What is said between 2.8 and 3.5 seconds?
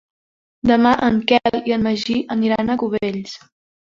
Cubells.